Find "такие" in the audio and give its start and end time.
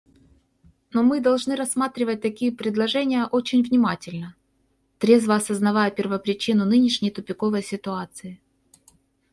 2.21-2.51